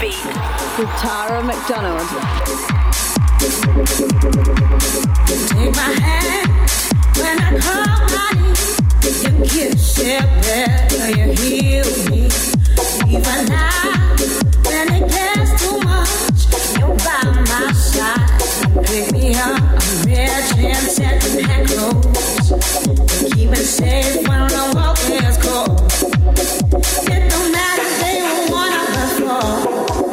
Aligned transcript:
Beat. 0.00 0.16
With 0.78 0.88
Tara 0.96 1.42
McDonald. 1.44 2.08
Take 5.28 5.76
my 5.76 5.92
hand 6.00 6.48
when 7.20 7.36
I 7.38 7.58
call 7.60 7.84
honey. 8.08 8.48
You 9.04 9.32
kiss 9.44 9.98
it 9.98 10.24
better, 10.40 11.10
you 11.10 11.26
heal 11.34 11.88
me. 12.08 12.20
Even 13.12 13.44
now, 13.46 14.16
when 14.64 14.86
it 14.90 15.04
gets 15.10 15.50
too 15.62 15.76
much, 15.80 16.48
you're 16.78 16.96
by 16.96 17.20
my 17.50 17.72
side. 17.72 18.40
Pick 18.86 19.12
me 19.12 19.34
up, 19.34 19.60
I'm 19.60 20.02
rich 20.06 20.50
and 20.56 20.86
set. 20.90 21.20
Keep 23.34 23.52
it 23.52 23.66
safe 23.66 24.26
when 24.26 24.48
the 24.48 24.72
walk 24.74 24.98
is 25.10 25.36
cold. 25.44 25.92
It 27.06 27.30
don't 27.30 27.52
matter, 27.52 28.09
us 29.30 30.09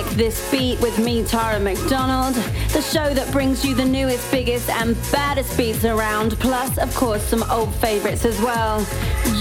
Like 0.00 0.16
This 0.16 0.50
Beat 0.50 0.80
with 0.80 0.98
me, 0.98 1.22
Tara 1.22 1.60
McDonald, 1.60 2.34
the 2.72 2.80
show 2.80 3.12
that 3.12 3.30
brings 3.32 3.62
you 3.66 3.74
the 3.74 3.84
newest, 3.84 4.30
biggest, 4.30 4.70
and 4.70 4.96
baddest 5.12 5.54
beats 5.58 5.84
around, 5.84 6.38
plus, 6.38 6.78
of 6.78 6.94
course, 6.94 7.22
some 7.22 7.42
old 7.50 7.74
favorites 7.74 8.24
as 8.24 8.40
well. 8.40 8.80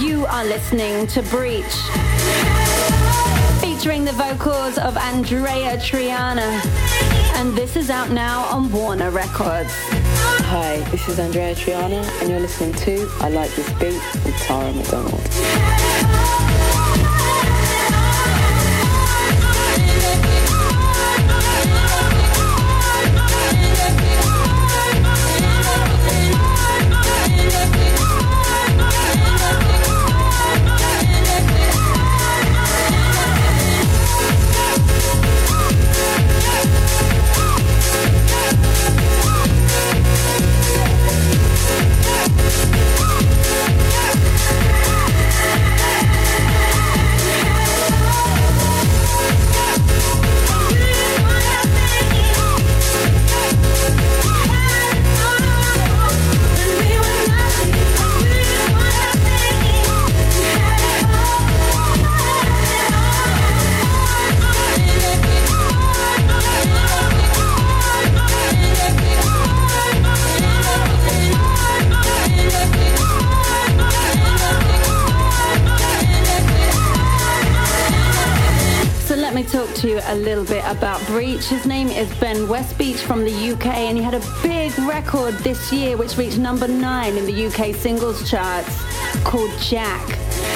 You 0.02 0.26
are 0.26 0.44
listening 0.44 1.08
to 1.08 1.22
Breach, 1.24 1.64
featuring 3.62 4.04
the 4.04 4.12
vocals 4.12 4.78
of 4.78 4.98
Andrea 4.98 5.78
Triana, 5.78 6.62
and 7.36 7.56
this 7.56 7.78
is 7.78 7.90
out 7.90 8.10
now 8.10 8.44
on 8.48 8.70
Warner 8.70 9.12
Records. 9.12 9.72
Hi, 10.52 10.80
this 10.92 11.08
is 11.08 11.20
Andrea 11.20 11.56
Triana, 11.56 12.04
and 12.20 12.30
you're 12.30 12.42
listening 12.42 12.74
to 12.74 13.10
I 13.22 13.30
Like 13.30 13.52
This 13.52 13.70
Beat 13.80 14.26
with 14.26 14.36
Tara 14.40 14.74
McDonald. 14.74 15.24
About 80.70 81.04
Breach. 81.08 81.46
His 81.46 81.66
name 81.66 81.88
is 81.88 82.08
Ben 82.20 82.46
Westbeech 82.46 83.00
from 83.00 83.26
the 83.26 83.52
UK, 83.54 83.66
and 83.66 83.98
he 83.98 84.04
had 84.04 84.14
a 84.14 84.22
big 84.44 84.78
record 84.80 85.34
this 85.40 85.74
year 85.74 85.98
which 85.98 86.16
reached 86.16 86.38
number 86.38 86.68
nine 86.68 87.18
in 87.18 87.26
the 87.26 87.48
UK 87.48 87.74
singles 87.74 88.30
charts 88.30 88.80
called 89.24 89.52
Jack. 89.60 90.06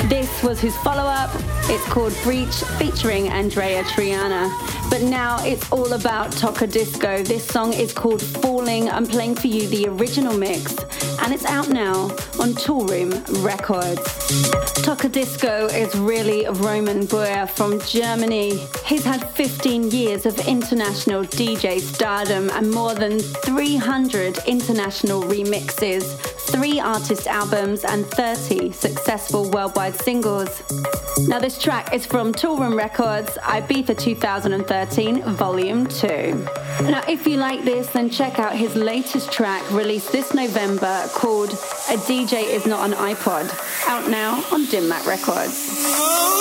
This 0.10 0.44
was 0.44 0.60
his 0.60 0.76
follow 0.78 1.02
up. 1.02 1.32
It's 1.64 1.84
called 1.86 2.16
Breach 2.22 2.54
featuring 2.78 3.30
Andrea 3.30 3.84
Triana. 3.86 4.52
But 4.90 5.02
now 5.02 5.44
it's 5.44 5.72
all 5.72 5.94
about 5.94 6.30
Tocadisco. 6.32 7.26
This 7.28 7.44
song 7.48 7.74
is 7.74 7.92
called 7.92 8.22
Falling. 8.22 8.90
I'm 8.90 9.08
playing 9.08 9.36
for 9.36 9.48
you 9.48 9.68
the 9.68 9.88
original 9.88 10.38
mix, 10.38 10.76
and 11.24 11.34
it's 11.34 11.46
out 11.46 11.70
now 11.70 12.04
on 12.40 12.54
Toolroom 12.54 13.12
Records. 13.44 14.02
Tocadisco 14.84 15.74
is 15.74 15.96
really 15.96 16.46
Roman 16.48 17.06
Boyer 17.06 17.48
from 17.48 17.80
Germany. 17.82 18.58
He's 18.86 19.06
had 19.06 19.28
15 19.30 19.92
years 19.92 20.26
of 20.26 20.38
international 20.48 21.24
DJ 21.24 21.80
stardom 21.80 22.50
and 22.50 22.70
more 22.70 22.94
than 22.94 23.20
300 23.20 24.40
international 24.48 25.24
remixes, 25.24 26.04
three 26.46 26.80
artist 26.80 27.28
albums, 27.28 27.84
and 27.84 28.06
30 28.06 28.72
successful 28.72 29.50
worldwide 29.52 29.96
singles. 29.96 30.64
Now, 31.28 31.40
this 31.40 31.58
track 31.58 31.94
is 31.94 32.06
from 32.06 32.34
Toolroom 32.34 32.78
Records, 32.78 33.38
Ibiza 33.42 33.98
2013, 33.98 35.22
Volume 35.36 35.88
2. 35.88 36.48
Now, 36.82 37.04
if 37.08 37.26
you 37.28 37.38
like 37.38 37.64
this, 37.64 37.88
then 37.88 38.10
check 38.10 38.40
out 38.40 38.56
his 38.56 38.76
latest 38.76 39.32
track 39.32 39.64
released 39.72 40.12
this 40.12 40.34
November 40.34 41.08
called 41.14 41.52
A 41.52 41.98
DJ 42.08 42.44
Is 42.44 42.66
Not 42.66 42.90
an 42.90 42.98
iPod, 42.98 43.50
out 43.88 44.10
now 44.10 44.44
on 44.52 44.66
Dim 44.66 44.90
Mak 44.90 45.06
Records. 45.06 46.34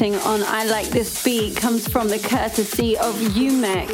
On 0.00 0.44
I 0.44 0.64
Like 0.64 0.86
This 0.90 1.24
Beat 1.24 1.56
comes 1.56 1.88
from 1.88 2.06
the 2.06 2.20
courtesy 2.20 2.96
of 2.98 3.16
Umek 3.16 3.88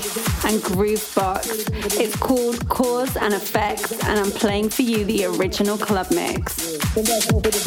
and 0.45 0.61
Groovebox. 0.63 1.99
It's 1.99 2.15
called 2.17 2.69
Cause 2.69 3.17
and 3.17 3.33
Effects, 3.33 3.93
and 4.05 4.21
I'm 4.21 4.31
playing 4.31 4.69
for 4.69 4.83
you 4.83 5.07
the 5.07 5.25
original 5.25 5.79
club 5.79 6.09
mix. 6.11 6.75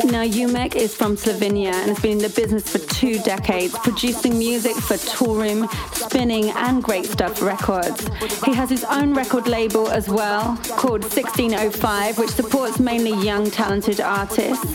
Now, 0.06 0.24
Umek 0.24 0.76
is 0.76 0.94
from 0.94 1.18
Slovenia 1.18 1.74
and 1.74 1.90
has 1.90 2.00
been 2.00 2.12
in 2.12 2.18
the 2.20 2.30
business 2.30 2.70
for 2.70 2.78
two 2.94 3.18
decades, 3.24 3.76
producing 3.80 4.38
music 4.38 4.76
for 4.76 4.98
Toolroom, 4.98 5.68
Spinning, 6.10 6.50
and 6.52 6.82
Great 6.82 7.06
Stuff 7.06 7.42
Records. 7.42 8.08
He 8.46 8.54
has 8.54 8.70
his 8.70 8.84
own 8.86 9.14
record 9.14 9.48
label 9.48 9.90
as 9.90 10.08
well, 10.08 10.56
called 10.78 11.02
1605, 11.04 12.18
which 12.18 12.30
supports 12.30 12.80
mainly 12.80 13.14
young, 13.24 13.52
talented 13.52 14.00
artists. 14.00 14.66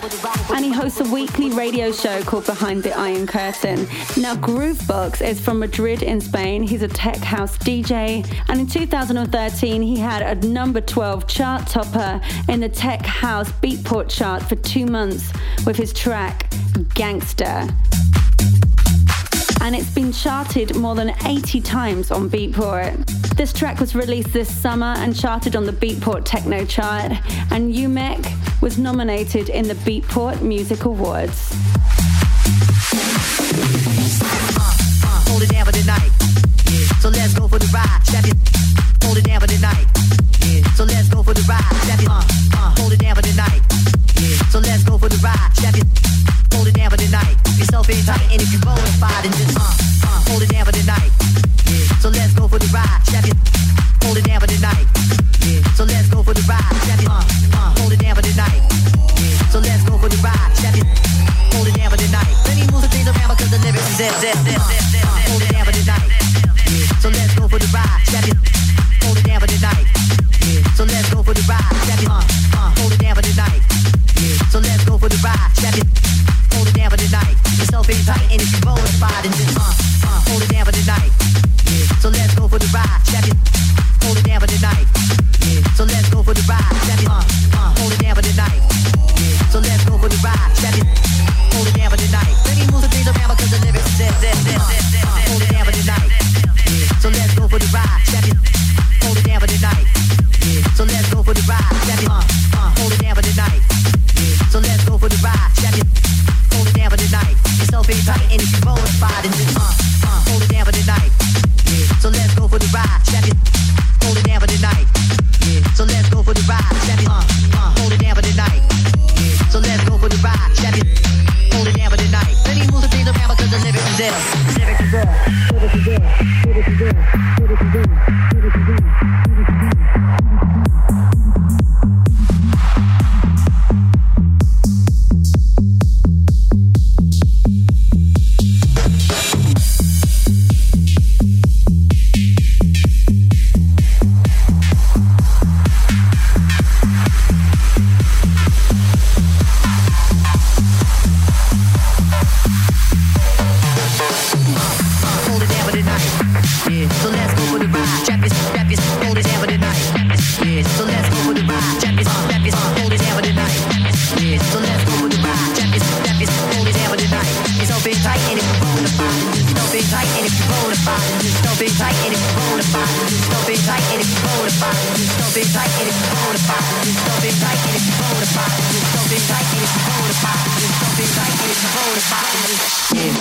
And 0.50 0.64
he 0.64 0.73
hosts 0.73 1.00
a 1.00 1.05
weekly 1.05 1.50
radio 1.50 1.90
show 1.90 2.23
called 2.23 2.44
Behind 2.46 2.82
the 2.82 2.93
Iron 2.96 3.26
Curtain. 3.26 3.87
Now, 4.19 4.34
Groovebox 4.37 5.26
is 5.26 5.40
from 5.40 5.58
Madrid 5.58 6.02
in 6.02 6.20
Spain. 6.20 6.62
He's 6.62 6.82
a 6.82 6.88
tech 6.88 7.17
house 7.19 7.56
DJ. 7.56 8.25
And 8.49 8.61
in 8.61 8.66
2013, 8.66 9.80
he 9.80 9.97
had 9.97 10.23
a 10.23 10.47
number 10.47 10.80
12 10.80 11.26
chart 11.26 11.66
topper 11.66 12.21
in 12.49 12.61
the 12.61 12.68
tech 12.68 13.06
house 13.06 13.50
Beatport 13.62 14.11
chart 14.11 14.42
for 14.42 14.56
two 14.56 14.87
months 14.87 15.33
with 15.64 15.76
his 15.76 15.92
track 15.92 16.52
Gangster. 16.95 17.68
And 19.62 19.76
it's 19.76 19.95
been 19.95 20.12
charted 20.12 20.75
more 20.76 20.97
than 20.97 21.14
80 21.25 21.61
times 21.61 22.11
on 22.11 22.28
Beatport. 22.28 23.07
This 23.37 23.52
track 23.52 23.78
was 23.78 23.95
released 23.95 24.33
this 24.33 24.52
summer 24.52 24.95
and 24.99 25.16
charted 25.16 25.54
on 25.54 25.66
the 25.66 25.73
Beatport 25.73 26.25
Techno 26.25 26.64
chart, 26.64 27.12
and 27.52 27.73
Umek 27.73 28.61
was 28.61 28.76
nominated 28.76 29.49
in 29.49 29.69
the 29.69 29.75
Beatport 29.75 30.42
Music 30.42 30.85
Awards. 30.85 31.54
hold 35.28 35.42
it 35.42 35.49
down 35.50 35.64
for 35.64 35.73
the 35.73 35.85
night. 35.87 36.11
So 37.00 37.09
let's 37.09 37.33
go 37.33 37.47
for 37.47 37.61
the 37.61 37.71
ride. 37.73 38.02
Hold 39.04 39.19
it 39.19 39.25
down 39.25 39.40
for 39.40 39.47
the 39.47 39.59
night. 39.59 39.87
So 40.76 40.85
let's 40.85 41.09
go 41.09 41.23
for 41.23 41.35
the 41.35 41.42
ride. 41.49 41.62
Uh, 42.09 42.23
uh, 42.54 42.75
hold 42.78 42.92
it 42.92 42.99
down 42.99 43.14
for 43.14 43.23
the 43.23 43.35
night. 43.35 43.62
So 44.50 44.59
let's 44.59 44.83
go 44.83 44.99
for 44.99 45.09
the 45.09 45.19
ride. 45.23 45.52
Tight, 47.81 48.21
and 48.31 48.43
if 48.43 48.52
you're 48.52 48.61
bona 48.61 48.83
fide, 49.00 49.25
then 49.25 49.33
just 49.33 49.57
uh, 49.57 49.62
uh, 49.62 50.23
hold 50.29 50.43
it 50.43 50.50
down 50.50 50.67
for 50.67 50.73
the 50.73 50.85
night. 50.85 51.22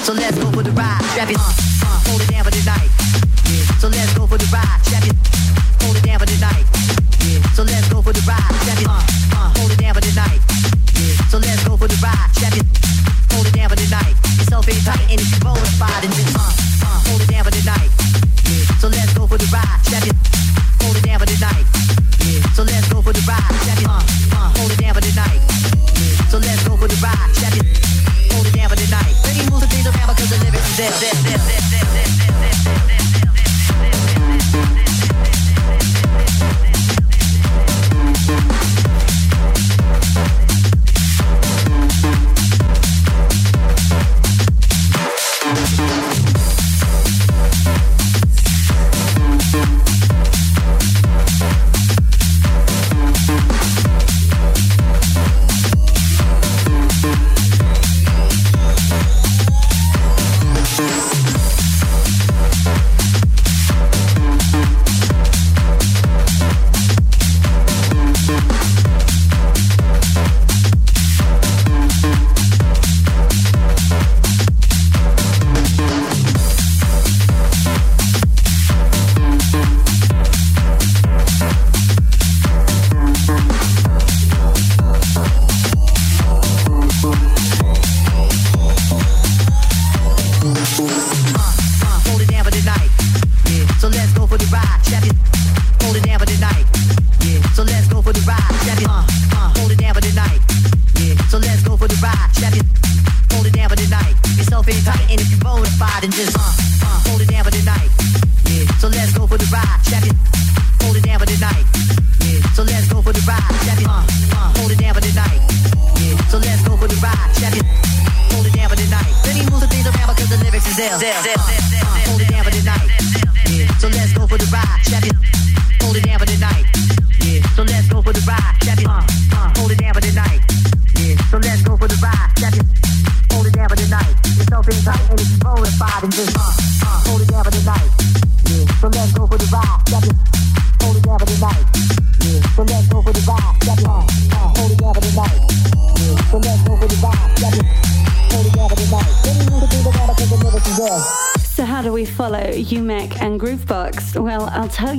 So 0.03 0.13
let's 0.13 0.37
go 0.37 0.51
for 0.51 0.63
the 0.63 0.71
ride. 0.71 0.99
Strap 1.15 1.29
uh, 1.29 1.39
uh, 1.39 1.99
hold 2.09 2.21
it 2.21 2.27
down 2.27 2.43
for 2.43 2.51
the 2.51 2.59
night. 2.67 2.91
Yeah, 3.47 3.63
so 3.79 3.87
let's 3.87 4.13
go 4.13 4.27
for 4.27 4.37
the 4.37 4.49
ride. 4.51 4.79
Strap 4.83 5.07
hold 5.81 5.95
it 5.95 6.03
down 6.03 6.19
for 6.19 6.25
the 6.25 6.37
night. 6.43 6.65
So 7.55 7.63
let's 7.63 7.87
go 7.87 8.01
for 8.01 8.11
the 8.11 8.23
ride. 8.27 8.55
Strap 8.59 8.83
uh, 8.91 9.53
hold 9.55 9.71
it 9.71 9.79
down 9.79 9.93
for 9.93 10.01
the 10.01 10.11
night. 10.11 10.41
So 11.31 11.37
let's 11.37 11.63
go 11.63 11.77
for 11.77 11.87
the 11.87 11.95
ride. 12.03 12.29
Strap 12.35 12.59
hold 13.31 13.47
it 13.47 13.53
down 13.53 13.69
for 13.69 13.75
the 13.75 13.87
night. 13.87 14.15
Yourself 14.37 14.67
in 14.67 14.75
tight, 14.83 15.07
and 15.11 15.21
if 15.21 15.31
you 15.31 15.47
roll 15.47 15.55
spot, 15.55 16.03
and 16.03 16.11
just 16.11 16.35
uh, 16.35 16.70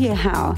you 0.03 0.15
how. 0.15 0.57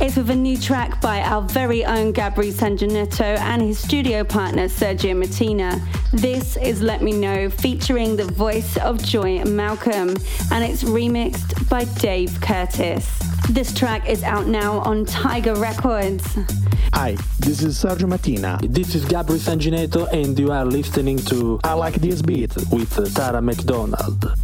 It's 0.00 0.16
with 0.16 0.30
a 0.30 0.34
new 0.34 0.58
track 0.58 1.00
by 1.00 1.20
our 1.20 1.42
very 1.42 1.84
own 1.84 2.12
Gabri 2.12 2.50
Sanginetto 2.52 3.38
and 3.38 3.62
his 3.62 3.78
studio 3.78 4.24
partner 4.24 4.64
Sergio 4.64 5.14
Mattina. 5.14 5.80
This 6.10 6.56
is 6.56 6.82
Let 6.82 7.00
Me 7.00 7.12
Know 7.12 7.48
featuring 7.48 8.16
the 8.16 8.24
voice 8.24 8.76
of 8.78 9.00
Joy 9.02 9.44
Malcolm 9.44 10.08
and 10.50 10.64
it's 10.64 10.82
remixed 10.82 11.68
by 11.68 11.84
Dave 12.00 12.40
Curtis. 12.40 13.08
This 13.50 13.72
track 13.72 14.08
is 14.08 14.24
out 14.24 14.48
now 14.48 14.80
on 14.80 15.04
Tiger 15.04 15.54
Records. 15.54 16.26
Hi, 16.92 17.16
this 17.38 17.62
is 17.62 17.82
Sergio 17.82 18.08
Mattina. 18.08 18.58
This 18.72 18.96
is 18.96 19.04
Gabri 19.04 19.38
Sanginetto, 19.38 20.12
and 20.12 20.38
you 20.38 20.50
are 20.52 20.64
listening 20.64 21.18
to 21.30 21.58
I 21.64 21.72
Like 21.74 21.94
This 21.94 22.20
Beat. 22.20 22.54
with 22.70 23.14
Tara 23.14 23.40
McDonald. 23.40 24.41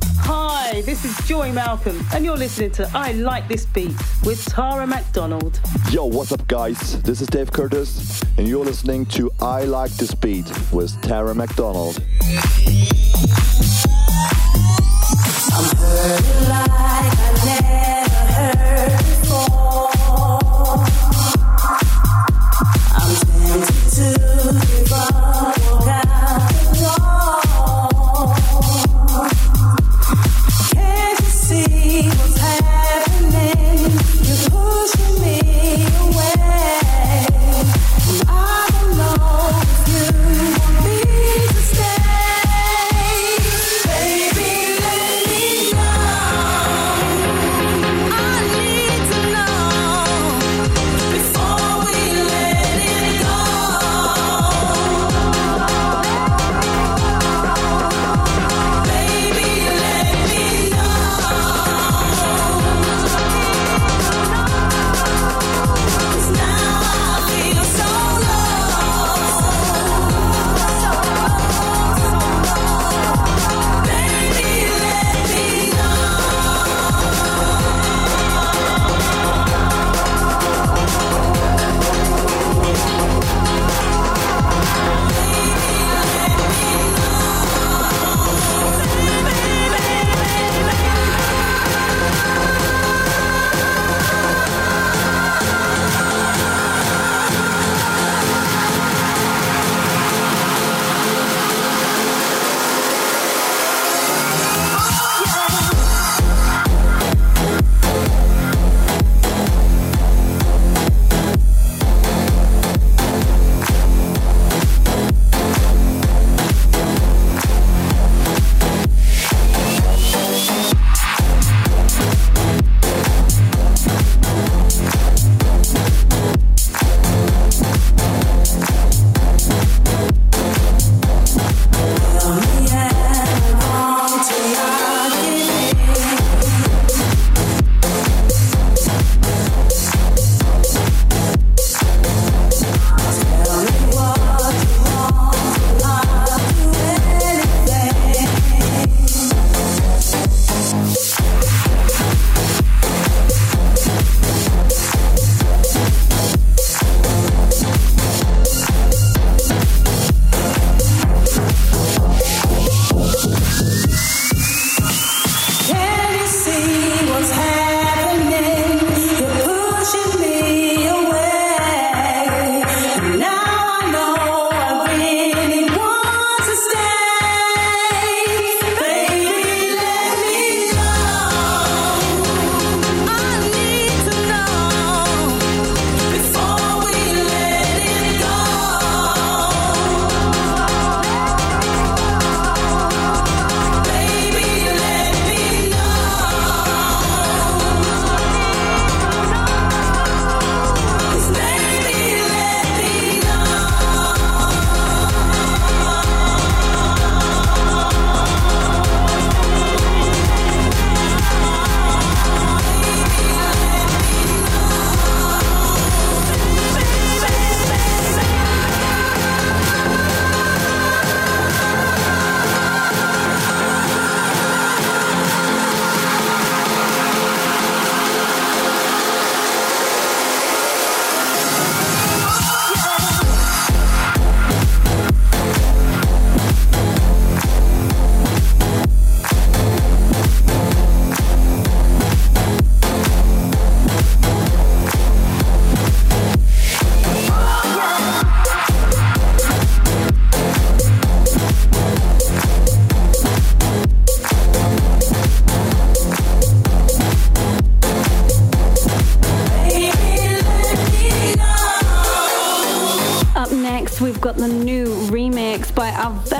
Hi, 0.70 0.82
this 0.82 1.02
is 1.02 1.16
Joy 1.26 1.50
Malcolm, 1.50 1.98
and 2.12 2.26
you're 2.26 2.36
listening 2.36 2.70
to 2.72 2.90
I 2.92 3.12
Like 3.12 3.48
This 3.48 3.64
Beat 3.64 3.94
with 4.22 4.44
Tara 4.44 4.86
McDonald. 4.86 5.58
Yo, 5.90 6.04
what's 6.04 6.30
up, 6.30 6.46
guys? 6.46 7.00
This 7.04 7.22
is 7.22 7.26
Dave 7.26 7.50
Curtis, 7.50 8.22
and 8.36 8.46
you're 8.46 8.66
listening 8.66 9.06
to 9.06 9.30
I 9.40 9.64
Like 9.64 9.90
This 9.92 10.14
Beat 10.14 10.44
with 10.70 11.00
Tara 11.00 11.34
McDonald. 11.34 12.04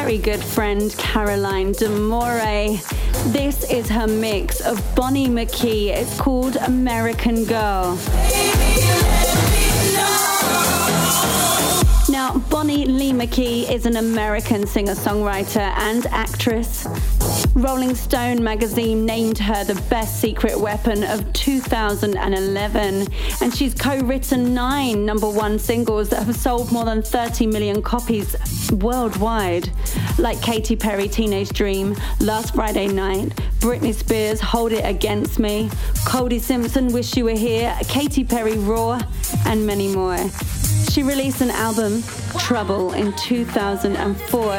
Very 0.08 0.16
good 0.16 0.42
friend 0.42 0.96
Caroline 0.96 1.72
D'Amore. 1.72 2.78
This 3.26 3.70
is 3.70 3.90
her 3.90 4.06
mix 4.06 4.62
of 4.62 4.82
Bonnie 4.94 5.26
McKee. 5.26 5.88
It's 5.88 6.18
called 6.18 6.56
American 6.56 7.44
Girl. 7.44 7.94
Now, 12.08 12.38
Bonnie 12.48 12.86
Lee 12.86 13.12
McKee 13.12 13.70
is 13.70 13.84
an 13.84 13.98
American 13.98 14.66
singer 14.66 14.94
songwriter 14.94 15.76
and 15.76 16.06
actress. 16.06 16.86
Rolling 17.62 17.96
Stone 17.96 18.42
magazine 18.44 19.04
named 19.04 19.36
her 19.38 19.64
the 19.64 19.74
best 19.90 20.20
secret 20.20 20.58
weapon 20.58 21.02
of 21.02 21.32
2011, 21.32 23.06
and 23.40 23.54
she's 23.54 23.74
co 23.74 23.98
written 24.00 24.54
nine 24.54 25.04
number 25.04 25.28
one 25.28 25.58
singles 25.58 26.08
that 26.10 26.22
have 26.22 26.36
sold 26.36 26.70
more 26.70 26.84
than 26.84 27.02
30 27.02 27.48
million 27.48 27.82
copies 27.82 28.36
worldwide, 28.70 29.70
like 30.18 30.40
Katy 30.40 30.76
Perry 30.76 31.08
Teenage 31.08 31.48
Dream, 31.48 31.96
Last 32.20 32.54
Friday 32.54 32.86
Night, 32.86 33.30
Britney 33.58 33.92
Spears 33.92 34.40
Hold 34.40 34.72
It 34.72 34.84
Against 34.84 35.40
Me, 35.40 35.68
Cody 36.06 36.38
Simpson 36.38 36.92
Wish 36.92 37.16
You 37.16 37.24
Were 37.24 37.32
Here, 37.32 37.76
Katy 37.88 38.22
Perry 38.22 38.56
Roar, 38.56 39.00
and 39.46 39.66
many 39.66 39.88
more. 39.92 40.16
She 40.90 41.02
released 41.02 41.40
an 41.42 41.50
album, 41.50 42.02
Trouble, 42.38 42.94
in 42.94 43.12
2004, 43.16 44.52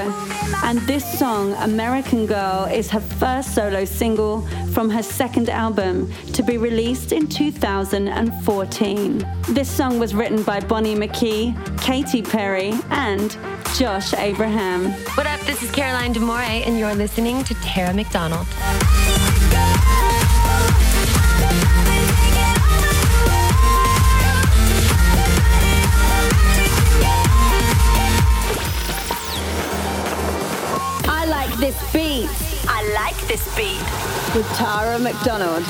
and 0.64 0.80
this 0.82 1.18
song, 1.18 1.54
American 1.54 2.28
Girl, 2.28 2.68
is 2.72 2.90
her 2.92 3.00
first 3.00 3.56
solo 3.56 3.84
single 3.84 4.42
from 4.74 4.92
her 4.92 5.02
second 5.02 5.50
album 5.50 6.14
to 6.34 6.44
be 6.44 6.58
released 6.58 7.14
in 7.14 7.26
2014. 7.28 9.28
This 9.50 9.70
song 9.70 9.98
was 9.98 10.14
written 10.14 10.44
by 10.44 10.60
Bonnie 10.60 10.96
McKee, 10.96 11.56
Katy 11.82 12.22
Perry, 12.22 12.74
and 12.92 13.36
Josh 13.76 14.14
Abraham. 14.14 14.92
What 15.16 15.26
up? 15.26 15.40
This 15.42 15.64
is 15.64 15.72
Caroline 15.72 16.14
D'Amore, 16.14 16.42
and 16.42 16.78
you're 16.78 16.94
listening 16.94 17.44
to 17.46 17.56
Tara 17.56 17.92
McDonald. 17.94 18.46
This 31.60 31.78
beat. 31.92 32.30
I 32.70 32.84
like 32.94 33.18
this 33.28 33.44
beat. 33.56 33.82
With 34.34 34.48
Tara 34.56 34.98
McDonald. 34.98 35.66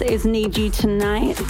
Now. 0.00 0.06
Is 0.06 0.24
Need 0.24 0.56
You 0.56 0.70
Tonight. 0.70 1.40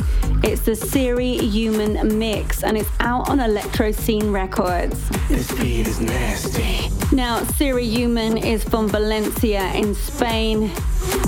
It's 0.43 0.63
the 0.63 0.75
Siri 0.75 1.39
Human 1.39 2.19
Mix 2.19 2.63
and 2.63 2.77
it's 2.77 2.89
out 3.01 3.29
on 3.29 3.41
Electro 3.41 3.91
Scene 3.93 4.31
Records. 4.31 5.09
This 5.29 5.51
beat 5.59 5.87
is 5.87 6.01
nasty. 6.01 6.91
Now, 7.15 7.43
Siri 7.45 7.87
Human 7.87 8.37
is 8.37 8.65
from 8.65 8.89
Valencia 8.89 9.73
in 9.73 9.95
Spain 9.95 10.71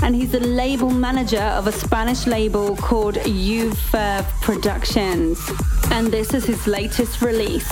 and 0.03 0.15
he's 0.15 0.31
the 0.31 0.39
label 0.39 0.89
manager 0.89 1.41
of 1.41 1.67
a 1.67 1.71
Spanish 1.71 2.27
label 2.27 2.75
called 2.75 3.15
UFurb 3.15 4.23
Productions. 4.41 5.39
And 5.91 6.07
this 6.07 6.33
is 6.33 6.45
his 6.45 6.67
latest 6.67 7.21
release. 7.21 7.69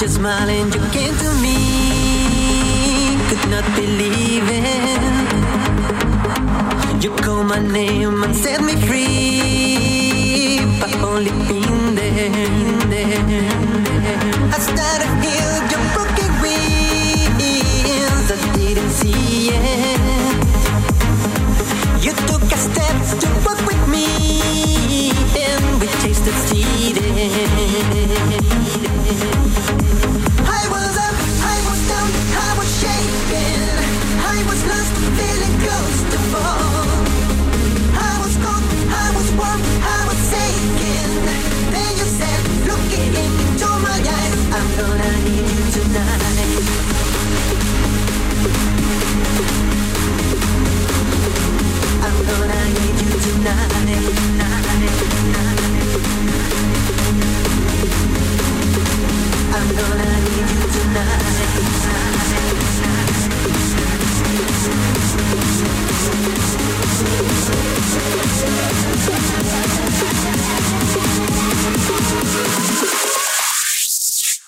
Just 0.00 0.14
smiling, 0.14 0.72
you 0.72 0.80
came 0.92 1.14
to 1.14 1.30
me, 1.42 1.58
could 3.28 3.50
not 3.50 3.64
believe 3.76 4.48
it. 4.48 5.02
You 7.04 7.10
called 7.16 7.48
my 7.48 7.58
name 7.58 8.22
and 8.22 8.34
set 8.34 8.62
me 8.62 8.76
free, 8.88 10.60
but 10.80 10.94
only 11.02 11.30
been 11.48 11.94
there. 11.94 12.30
I 14.54 14.58
started 14.58 15.09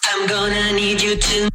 I'm 0.05 0.26
gonna 0.26 0.72
need 0.72 1.02
you 1.02 1.16
to 1.16 1.51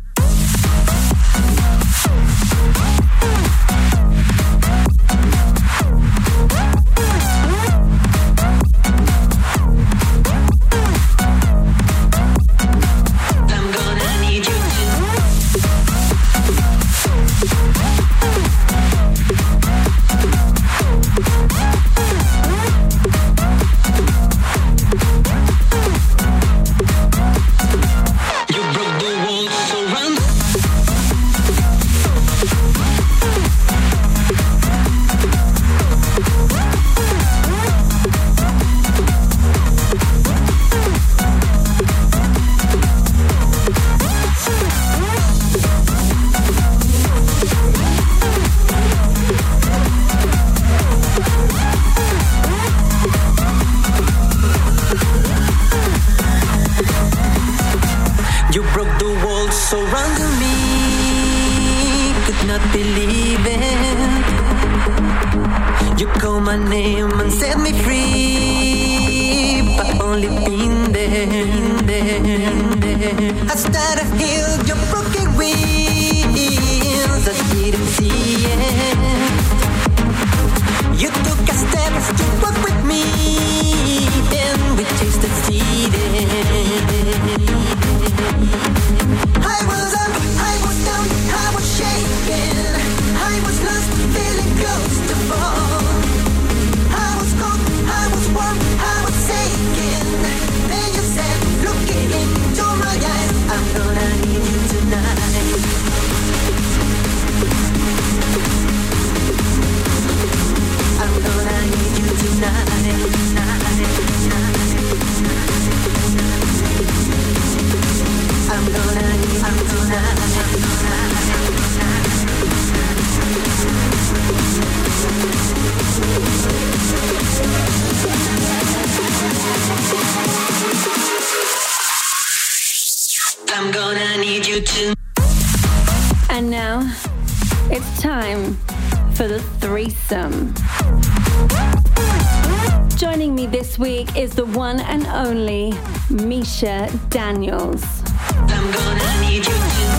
is 144.16 144.36
the 144.36 144.46
one 144.46 144.80
and 144.80 145.08
only 145.08 145.72
Mischa 146.12 146.88
Daniels. 147.10 147.84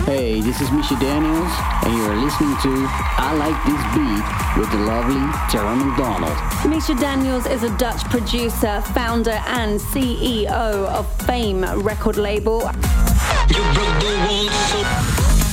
Hey, 0.07 0.41
this 0.41 0.61
is 0.61 0.69
Mischa 0.69 1.01
Daniels, 1.01 1.53
and 1.83 1.95
you 1.95 2.05
are 2.05 2.17
listening 2.17 2.55
to 2.63 2.87
I 3.19 3.35
Like 3.35 3.59
This 3.67 3.83
Beat 3.93 4.25
with 4.61 4.71
the 4.71 4.79
lovely 4.87 5.25
Tara 5.51 5.75
McDonald. 5.75 6.37
Mischa 6.63 6.95
Daniels 7.01 7.47
is 7.47 7.65
a 7.65 7.77
Dutch 7.77 8.05
producer, 8.05 8.81
founder, 8.95 9.43
and 9.49 9.81
CEO 9.81 10.47
of 10.49 11.11
Fame 11.23 11.65
record 11.83 12.19
label. 12.19 12.71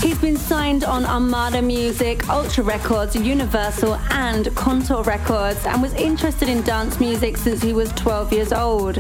He's 0.02 0.18
been 0.20 0.38
signed 0.38 0.84
on 0.84 1.06
Armada 1.06 1.62
Music, 1.62 2.28
Ultra 2.30 2.64
Records, 2.64 3.16
Universal, 3.16 3.96
and 4.12 4.54
Contour 4.56 5.04
Records, 5.04 5.66
and 5.66 5.82
was 5.82 5.94
interested 5.94 6.50
in 6.50 6.62
dance 6.62 7.00
music 7.00 7.38
since 7.38 7.62
he 7.62 7.74
was 7.74 7.92
12 7.94 8.32
years 8.34 8.54
old. 8.54 8.96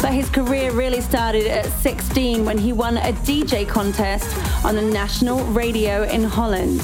But 0.00 0.12
his 0.12 0.28
career 0.30 0.72
really 0.72 1.00
started 1.00 1.46
at 1.46 1.66
16 1.66 2.44
when 2.44 2.58
he 2.58 2.72
won 2.72 2.96
a 2.96 3.12
DJ 3.12 3.68
contest 3.68 4.34
on 4.64 4.74
the 4.74 4.82
national 4.82 5.44
radio 5.46 6.04
in 6.04 6.24
Holland. 6.24 6.80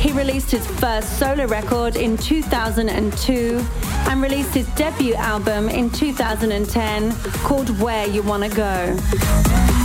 He 0.00 0.12
released 0.12 0.50
his 0.50 0.66
first 0.66 1.18
solo 1.18 1.46
record 1.46 1.96
in 1.96 2.16
2002 2.16 3.64
and 4.08 4.22
released 4.22 4.54
his 4.54 4.66
debut 4.74 5.14
album 5.14 5.68
in 5.68 5.90
2010 5.90 7.12
called 7.44 7.78
Where 7.80 8.06
You 8.06 8.22
Wanna 8.22 8.48
Go. 8.48 9.79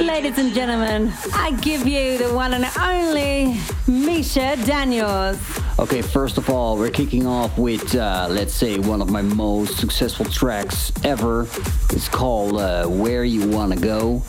Ladies 0.00 0.38
and 0.38 0.54
gentlemen, 0.54 1.12
I 1.34 1.50
give 1.60 1.86
you 1.86 2.18
the 2.18 2.32
one 2.32 2.54
and 2.54 2.64
only 2.80 3.54
Mischa 3.86 4.64
Daniels. 4.64 5.38
Okay, 5.80 6.02
first 6.02 6.38
of 6.38 6.50
all, 6.50 6.76
we're 6.76 6.90
kicking 6.90 7.24
off 7.24 7.56
with, 7.56 7.94
uh, 7.94 8.26
let's 8.28 8.52
say, 8.52 8.80
one 8.80 9.00
of 9.00 9.10
my 9.10 9.22
most 9.22 9.78
successful 9.78 10.26
tracks 10.26 10.90
ever. 11.04 11.42
It's 11.90 12.08
called 12.08 12.56
uh, 12.56 12.86
Where 12.86 13.22
You 13.22 13.48
Wanna 13.48 13.76
Go. 13.76 14.20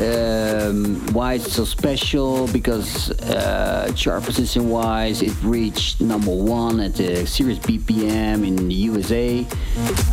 Um, 0.00 0.96
why 1.12 1.34
it's 1.34 1.52
so 1.52 1.64
special? 1.64 2.48
Because 2.48 3.10
uh, 3.20 3.92
chart 3.94 4.24
position 4.24 4.68
wise, 4.68 5.22
it 5.22 5.34
reached 5.42 6.00
number 6.00 6.32
one 6.32 6.80
at 6.80 6.94
the 6.94 7.26
Sirius 7.26 7.60
BPM 7.60 8.46
in 8.46 8.56
the 8.68 8.74
USA. 8.74 9.46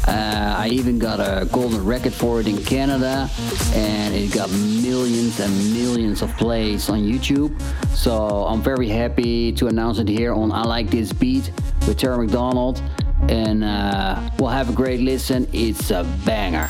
Uh, 0.07 0.55
I 0.57 0.69
even 0.71 0.99
got 0.99 1.19
a 1.19 1.45
golden 1.45 1.83
record 1.83 2.13
for 2.13 2.41
it 2.41 2.47
in 2.47 2.63
Canada, 2.63 3.27
and 3.73 4.13
it 4.13 4.31
got 4.33 4.51
millions 4.51 5.39
and 5.39 5.73
millions 5.73 6.21
of 6.21 6.35
plays 6.37 6.89
on 6.89 6.99
YouTube. 6.99 7.59
So 7.95 8.45
I'm 8.45 8.61
very 8.61 8.87
happy 8.87 9.51
to 9.53 9.67
announce 9.67 9.97
it 9.97 10.07
here 10.07 10.33
on 10.33 10.51
I 10.51 10.63
Like 10.75 10.91
This 10.91 11.13
Beat 11.13 11.55
with 11.87 11.95
Tara 11.95 12.17
McDonald. 12.17 12.83
And 13.29 13.63
uh, 13.63 14.19
we'll 14.37 14.51
have 14.51 14.67
a 14.67 14.73
great 14.73 14.99
listen. 14.99 15.47
It's 15.53 15.89
a 15.89 16.03
banger. 16.27 16.67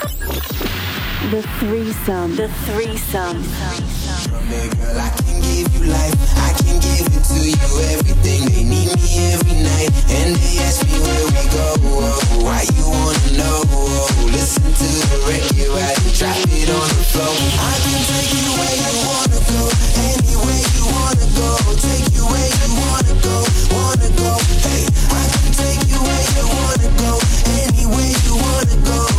The 1.33 1.41
threesome. 1.57 2.35
The 2.35 2.47
threesome. 2.69 3.41
Girl, 4.77 5.01
I 5.01 5.09
can 5.09 5.41
give 5.41 5.73
you 5.73 5.89
life. 5.89 6.13
I 6.37 6.53
can 6.53 6.77
give 6.85 7.01
it 7.17 7.23
to 7.33 7.39
you 7.49 7.65
everything. 7.97 8.45
They 8.53 8.61
need 8.61 8.93
me 8.93 9.09
every 9.33 9.57
night, 9.73 9.89
and 10.13 10.37
they 10.37 10.61
ask 10.61 10.85
me 10.85 11.01
where 11.01 11.25
we 11.25 11.41
go. 11.49 11.65
Oh, 11.89 12.45
why 12.45 12.61
you 12.77 12.85
wanna 12.85 13.41
know? 13.41 13.57
Oh, 13.73 14.29
listen 14.29 14.69
to 14.69 14.87
the 15.01 15.17
record 15.25 15.81
right 15.81 15.97
and 15.97 16.13
drop 16.13 16.37
it 16.45 16.69
on 16.69 16.89
the 16.93 17.05
floor. 17.09 17.33
I 17.57 17.73
can 17.81 18.01
take 18.05 18.37
you 18.37 18.53
where 18.53 18.77
you 18.85 19.01
wanna 19.01 19.41
go, 19.49 19.65
anywhere 19.97 20.61
you 20.61 20.85
wanna 20.93 21.25
go. 21.41 21.57
Take 21.81 22.05
you 22.13 22.21
where 22.29 22.53
you 22.53 22.69
wanna 22.85 23.17
go, 23.25 23.41
wanna 23.95 24.15
go. 24.15 24.38
Hey, 24.63 24.86
I 25.10 25.27
can 25.31 25.51
take 25.53 25.88
you 25.89 25.99
where 26.01 26.25
you 26.36 26.45
wanna 26.47 26.89
go, 26.99 27.19
anywhere 27.63 28.13
you 28.25 28.36
wanna 28.36 28.77
go. 28.86 29.14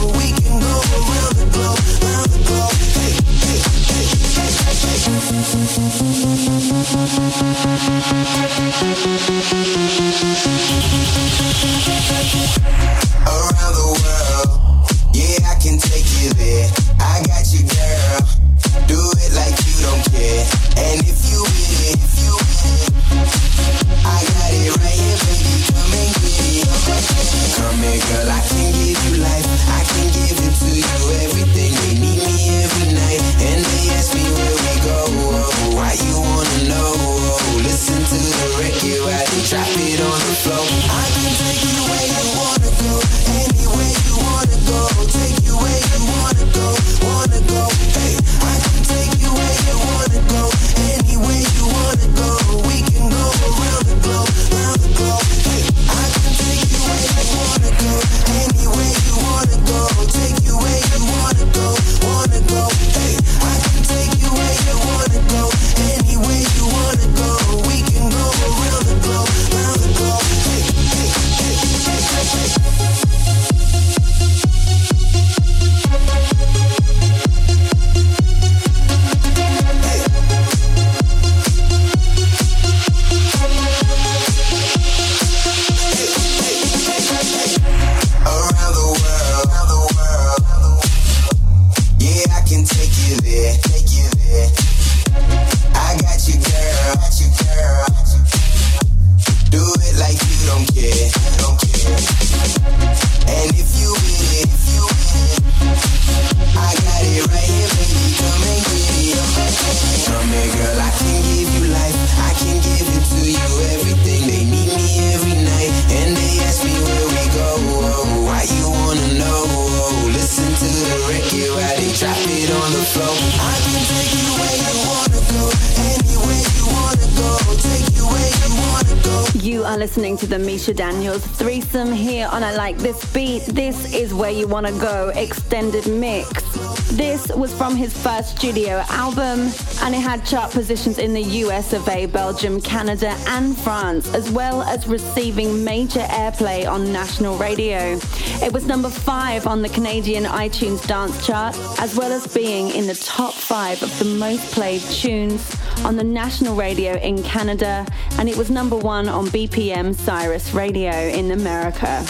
To 130.67 130.73
the 130.73 130.79
Daniels 130.79 131.25
threesome 131.25 131.93
here 131.93 132.29
on 132.33 132.43
I 132.43 132.57
Like 132.57 132.77
This 132.79 133.13
Beat. 133.13 133.43
This 133.43 133.95
is 133.95 134.13
Where 134.13 134.33
You 134.33 134.49
Wanna 134.49 134.73
Go 134.73 135.13
extended 135.15 135.87
mix. 135.87 136.43
This 136.91 137.29
was 137.29 137.55
from 137.55 137.77
his 137.77 137.97
first 137.97 138.37
studio 138.37 138.83
album 138.89 139.53
and 139.83 139.95
it 139.95 140.01
had 140.01 140.25
chart 140.25 140.51
positions 140.51 140.99
in 140.99 141.13
the 141.13 141.23
US 141.45 141.73
of 141.73 141.89
A, 141.89 142.07
Belgium, 142.07 142.61
Canada, 142.61 143.15
and 143.29 143.57
France, 143.57 144.13
as 144.13 144.29
well 144.31 144.63
as 144.63 144.89
receiving 144.89 145.63
major 145.63 146.01
airplay 146.01 146.69
on 146.69 146.93
national 146.93 147.37
radio. 147.37 147.99
It 148.42 148.53
was 148.53 148.66
number 148.66 148.90
five 148.90 149.46
on 149.46 149.62
the 149.62 149.68
Canadian 149.68 150.25
iTunes 150.25 150.87
dance 150.87 151.27
chart, 151.27 151.57
as 151.81 151.96
well 151.96 152.12
as 152.12 152.27
being 152.33 152.70
in 152.70 152.87
the 152.87 152.94
top 152.94 153.33
five 153.33 153.83
of 153.83 153.99
the 153.99 154.05
most 154.05 154.53
played 154.53 154.83
tunes 154.83 155.57
on 155.85 155.96
the 155.96 156.05
national 156.05 156.55
radio 156.55 156.94
in 156.94 157.22
Canada, 157.22 157.87
and 158.18 158.29
it 158.29 158.37
was 158.37 158.51
number 158.51 158.77
one 158.77 159.09
on 159.09 159.27
BPM 159.27 159.94
Sirius 159.94 160.55
Radio 160.55 160.92
in 160.92 161.33
America. 161.33 162.05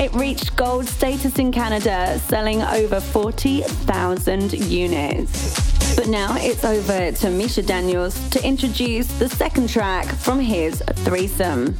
It 0.00 0.12
reached 0.14 0.56
gold 0.56 0.86
status 0.86 1.38
in 1.38 1.52
Canada, 1.52 2.18
selling 2.26 2.62
over 2.62 3.00
40,000 3.00 4.52
units. 4.54 5.77
Now 6.08 6.36
it's 6.38 6.64
over 6.64 7.12
to 7.12 7.26
Mischa 7.26 7.66
Daniels 7.66 8.30
to 8.30 8.42
introduce 8.42 9.06
the 9.18 9.28
second 9.28 9.68
track 9.68 10.06
from 10.06 10.40
his 10.40 10.82
threesome. 11.04 11.76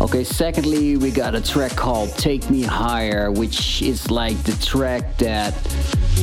Okay, 0.00 0.24
secondly, 0.24 0.96
we 0.96 1.12
got 1.12 1.36
a 1.36 1.40
track 1.40 1.76
called 1.76 2.10
Take 2.16 2.50
Me 2.50 2.62
Higher, 2.62 3.30
which 3.30 3.80
is 3.80 4.10
like 4.10 4.36
the 4.42 4.52
track 4.64 5.16
that 5.18 5.54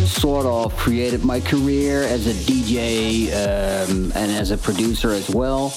sort 0.04 0.46
of 0.46 0.76
created 0.76 1.24
my 1.24 1.40
career 1.40 2.04
as 2.04 2.28
a 2.28 2.34
DJ 2.34 3.28
um, 3.28 4.12
and 4.16 4.32
as 4.34 4.52
a 4.52 4.58
producer 4.58 5.12
as 5.12 5.30
well. 5.30 5.74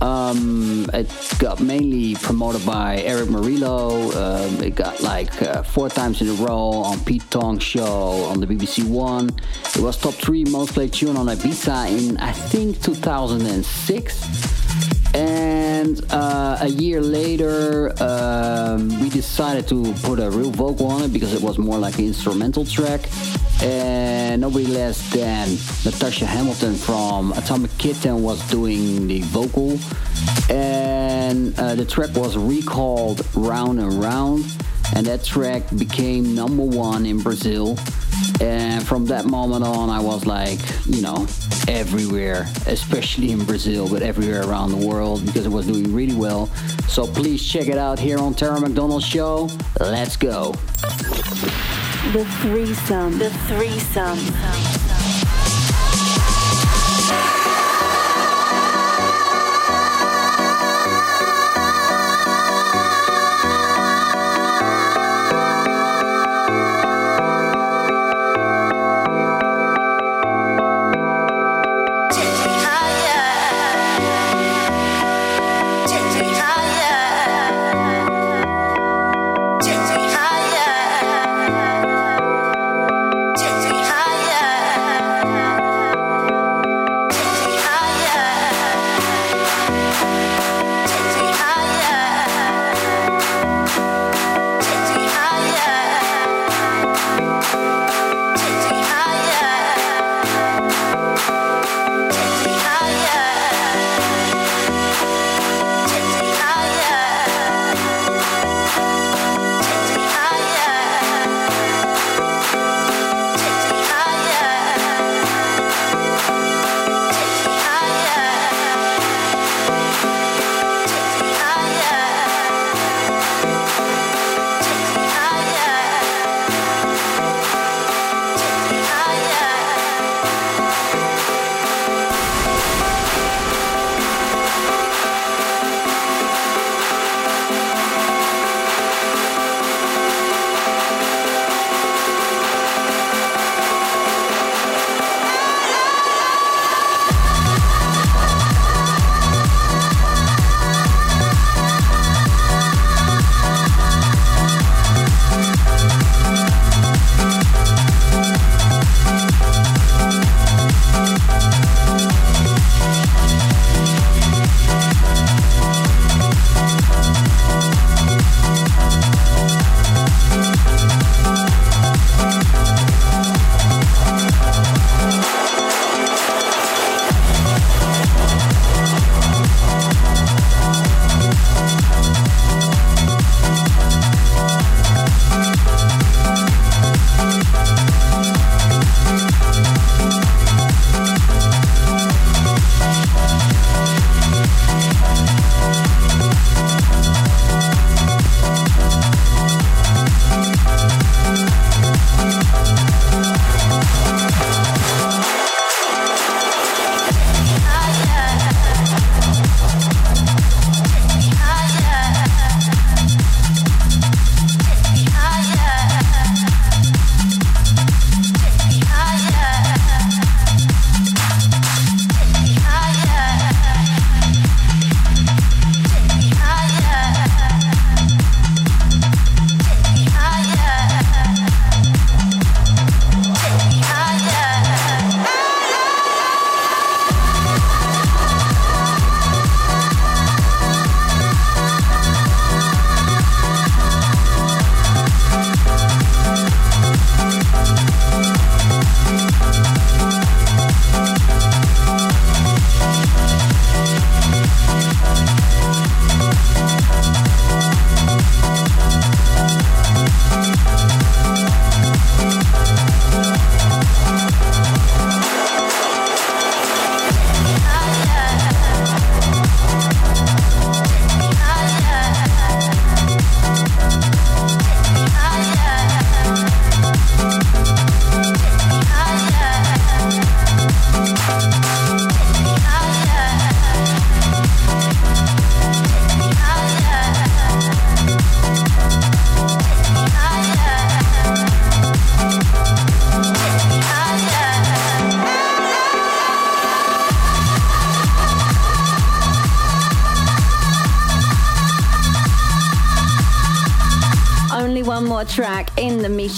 Um, 0.00 0.88
it 0.94 1.10
got 1.38 1.60
mainly 1.60 2.14
promoted 2.14 2.64
by 2.64 3.02
Erick 3.02 3.28
Morillo. 3.28 4.14
Um, 4.14 4.62
it 4.62 4.74
got 4.74 5.00
like 5.00 5.42
uh, 5.42 5.62
four 5.62 5.88
times 5.88 6.22
in 6.22 6.28
a 6.28 6.32
row 6.32 6.82
on 6.84 7.00
Pete 7.04 7.28
Tong's 7.30 7.62
show 7.62 7.84
on 7.84 8.40
the 8.40 8.46
BBC 8.46 8.88
One. 8.88 9.30
It 9.76 9.80
was 9.80 9.96
top 9.96 10.14
three 10.14 10.44
most 10.44 10.74
played 10.74 10.92
tune 10.92 11.16
on 11.16 11.26
Ibiza 11.26 11.90
in 11.90 12.16
I 12.18 12.32
think 12.32 12.82
2006. 12.82 14.89
And 15.80 16.04
uh, 16.12 16.58
a 16.60 16.68
year 16.68 17.00
later, 17.00 17.94
um, 18.02 19.00
we 19.00 19.08
decided 19.08 19.66
to 19.68 19.94
put 20.02 20.20
a 20.20 20.28
real 20.28 20.50
vocal 20.50 20.88
on 20.88 21.02
it 21.04 21.10
because 21.10 21.32
it 21.32 21.40
was 21.40 21.56
more 21.56 21.78
like 21.78 21.98
an 21.98 22.04
instrumental 22.04 22.66
track. 22.66 23.08
And 23.62 24.42
nobody 24.42 24.66
less 24.66 25.10
than 25.10 25.48
Natasha 25.86 26.26
Hamilton 26.26 26.74
from 26.74 27.32
Atomic 27.32 27.70
Kitten 27.78 28.22
was 28.22 28.46
doing 28.50 29.08
the 29.08 29.22
vocal. 29.22 29.78
And 30.50 31.58
uh, 31.58 31.76
the 31.76 31.86
track 31.86 32.14
was 32.14 32.36
recalled 32.36 33.26
Round 33.34 33.80
and 33.80 33.94
Round. 33.94 34.44
And 34.94 35.06
that 35.06 35.24
track 35.24 35.62
became 35.78 36.34
number 36.34 36.62
one 36.62 37.06
in 37.06 37.20
Brazil. 37.20 37.78
And 38.40 38.86
from 38.86 39.06
that 39.06 39.26
moment 39.26 39.64
on, 39.64 39.90
I 39.90 40.00
was 40.00 40.24
like, 40.24 40.58
you 40.86 41.02
know, 41.02 41.26
everywhere, 41.68 42.46
especially 42.66 43.32
in 43.32 43.44
Brazil, 43.44 43.88
but 43.88 44.02
everywhere 44.02 44.42
around 44.42 44.70
the 44.70 44.86
world 44.86 45.24
because 45.26 45.44
it 45.46 45.50
was 45.50 45.66
doing 45.66 45.94
really 45.94 46.14
well. 46.14 46.46
So 46.88 47.06
please 47.06 47.46
check 47.46 47.68
it 47.68 47.78
out 47.78 47.98
here 47.98 48.18
on 48.18 48.34
Tara 48.34 48.60
McDonald's 48.60 49.04
Show. 49.04 49.48
Let's 49.78 50.16
go. 50.16 50.52
The 52.12 52.24
threesome. 52.40 53.18
The 53.18 53.30
threesome. 53.46 54.89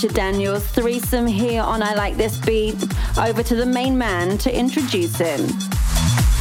In 0.04 0.12
Daniels 0.12 0.66
threesome 0.66 1.26
here 1.26 1.62
on 1.62 1.82
I 1.82 1.94
Like 1.94 2.16
This 2.16 2.36
Beat. 2.38 2.76
Over 3.18 3.42
to 3.42 3.54
the 3.54 3.66
main 3.66 3.96
man 3.96 4.38
to 4.38 4.56
introduce 4.56 5.16
him. 5.16 5.48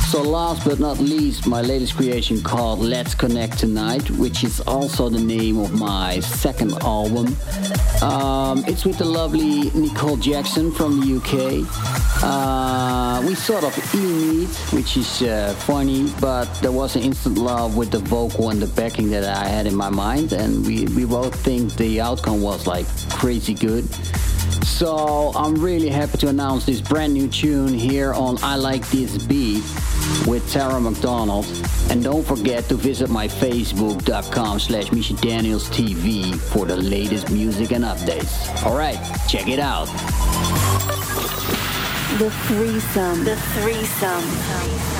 So 0.10 0.22
last 0.22 0.66
but 0.66 0.80
not 0.80 1.00
least, 1.00 1.48
my 1.48 1.62
latest 1.62 1.96
creation 1.96 2.42
called 2.42 2.80
Let's 2.80 3.14
Connect 3.14 3.58
Tonight, 3.58 4.10
which 4.12 4.44
is 4.44 4.62
also 4.62 5.10
the 5.10 5.20
name 5.20 5.60
of 5.60 5.74
my 5.74 6.20
second 6.22 6.74
album. 6.84 7.36
Um, 8.02 8.64
it's 8.68 8.86
with 8.86 8.98
the 8.98 9.06
lovely 9.06 9.70
Nicole 9.72 10.18
Jackson 10.18 10.72
from 10.72 11.00
the 11.00 11.18
UK. 11.18 12.01
Uh, 12.24 13.24
we 13.26 13.34
sort 13.34 13.64
of 13.64 13.96
e-meet, 13.96 14.50
which 14.74 14.96
is 14.96 15.24
uh, 15.24 15.56
funny, 15.60 16.08
but 16.20 16.46
there 16.62 16.72
was 16.72 16.96
an 16.96 17.02
instant 17.02 17.38
love 17.38 17.76
with 17.76 17.90
the 17.90 17.98
vocal 17.98 18.50
and 18.50 18.62
the 18.62 18.68
backing 18.68 19.10
that 19.10 19.24
I 19.24 19.48
had 19.48 19.66
in 19.66 19.76
my 19.76 19.90
mind, 19.90 20.34
and 20.34 20.66
we, 20.66 20.86
we 20.96 21.06
both 21.06 21.34
think 21.44 21.74
the 21.78 22.00
outcome 22.00 22.42
was 22.42 22.68
like 22.68 22.86
crazy 23.10 23.56
good. 23.56 23.86
So 24.64 25.32
I'm 25.36 25.56
really 25.56 25.90
happy 25.90 26.18
to 26.20 26.30
announce 26.30 26.66
this 26.66 26.82
brand 26.82 27.14
new 27.14 27.28
tune 27.28 27.74
here 27.74 28.14
on 28.14 28.38
I 28.44 28.56
Like 28.56 28.88
This 28.90 29.18
Beat 29.26 29.64
with 30.28 30.48
Tara 30.52 30.80
McDonald. 30.80 31.46
And 31.90 32.04
don't 32.04 32.26
forget 32.26 32.66
to 32.66 32.76
visit 32.76 33.10
my 33.10 33.28
facebook.com 33.28 34.60
slash 34.60 34.86
Mischa 34.88 35.20
Daniels 35.22 35.70
TV 35.70 36.36
for 36.36 36.66
the 36.66 36.78
latest 36.78 37.30
music 37.30 37.72
and 37.72 37.84
updates. 37.84 38.64
Alright, 38.64 39.00
check 39.28 39.48
it 39.48 39.60
out. 39.60 39.88
The 42.22 42.30
threesome. 42.30 43.24
The 43.24 43.36
threesome. 43.36 44.22
last 44.62 44.91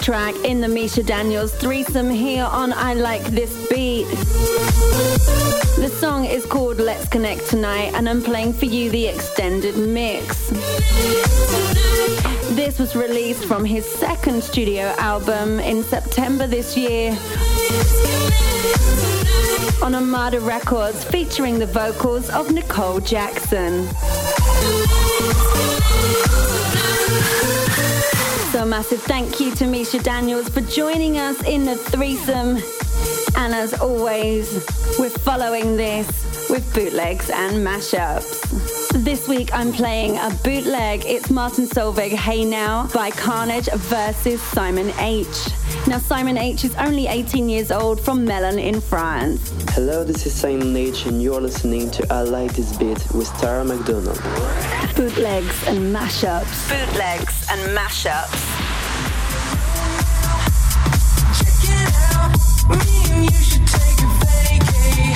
track 0.00 0.34
in 0.44 0.60
the 0.62 0.66
Mischa 0.66 1.04
Daniels 1.04 1.52
threesome 1.54 2.08
here 2.08 2.44
on 2.44 2.72
I 2.72 2.94
Like 2.94 3.22
This 3.24 3.54
Beat. 3.68 4.06
The 5.76 5.94
song 6.00 6.24
is 6.24 6.46
called 6.46 6.78
Let's 6.78 7.06
Connect 7.08 7.46
Tonight, 7.46 7.92
and 7.94 8.08
I'm 8.08 8.22
playing 8.22 8.54
for 8.54 8.64
you 8.64 8.88
the 8.90 9.06
extended 9.08 9.76
mix. 9.76 10.48
This 12.50 12.78
was 12.78 12.96
released 12.96 13.44
from 13.44 13.64
his 13.64 13.84
second 13.84 14.42
studio 14.42 14.94
album 14.96 15.60
in 15.60 15.82
September 15.82 16.46
this 16.46 16.76
year 16.76 17.10
on 19.82 19.94
Armada 19.94 20.40
Records, 20.40 21.04
featuring 21.04 21.58
the 21.58 21.66
vocals 21.66 22.30
of 22.30 22.50
Nicole 22.50 23.00
Jackson. 23.00 23.86
Massive 28.70 29.02
thank 29.02 29.40
you 29.40 29.52
to 29.56 29.64
Mischa 29.64 30.00
Daniels 30.00 30.48
for 30.48 30.60
joining 30.60 31.18
us 31.18 31.42
in 31.42 31.64
the 31.64 31.74
threesome. 31.74 32.58
And 33.36 33.52
as 33.52 33.74
always, 33.74 34.64
we're 34.96 35.10
following 35.10 35.76
this 35.76 36.06
with 36.48 36.72
bootlegs 36.72 37.30
and 37.30 37.66
mashups. 37.66 38.92
This 39.04 39.26
week 39.26 39.52
I'm 39.52 39.72
playing 39.72 40.18
a 40.18 40.30
bootleg. 40.44 41.04
It's 41.04 41.30
Martin 41.30 41.66
Solveig 41.66 42.12
Hey 42.12 42.44
Now 42.44 42.86
by 42.94 43.10
Carnage 43.10 43.68
versus 43.72 44.40
Simon 44.40 44.90
H. 45.00 45.48
Now, 45.88 45.98
Simon 45.98 46.38
H 46.38 46.64
is 46.64 46.74
only 46.76 47.08
18 47.08 47.48
years 47.48 47.72
old 47.72 48.00
from 48.00 48.24
Melun 48.24 48.62
in 48.62 48.80
France. 48.80 49.52
Hello, 49.70 50.04
this 50.04 50.26
is 50.26 50.34
Simon 50.34 50.76
H, 50.76 51.06
and 51.06 51.20
you're 51.20 51.40
listening 51.40 51.90
to 51.90 52.06
I 52.12 52.22
Like 52.22 52.52
This 52.52 52.76
Beat 52.76 53.04
with 53.14 53.32
Tara 53.40 53.64
McDonald. 53.64 54.20
Bootlegs 54.96 55.66
and 55.66 55.94
mashups. 55.94 56.68
Bootlegs 56.68 57.46
and 57.50 57.60
mashups. 57.76 58.40
Check 61.38 61.64
it 61.70 61.94
out. 62.14 62.32
Me 62.70 62.90
and 63.12 63.24
you 63.30 63.40
should 63.42 63.66
take 63.66 63.98
a 63.98 64.10
vacay. 64.20 65.10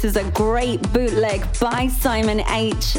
This 0.00 0.16
is 0.16 0.28
a 0.28 0.30
great 0.30 0.80
bootleg 0.94 1.46
by 1.60 1.86
Simon 1.88 2.40
H. 2.48 2.96